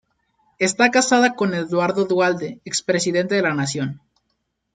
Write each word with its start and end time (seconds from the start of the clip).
Está 0.57 0.89
casada 0.89 1.35
con 1.35 1.53
Eduardo 1.53 2.05
Duhalde, 2.05 2.59
expresidente 2.65 3.35
de 3.35 3.43
la 3.43 3.53
Nación. 3.53 4.01